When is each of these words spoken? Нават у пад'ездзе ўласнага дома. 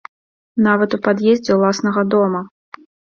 Нават 0.67 0.95
у 0.97 0.99
пад'ездзе 1.07 1.57
ўласнага 1.57 2.01
дома. 2.15 2.41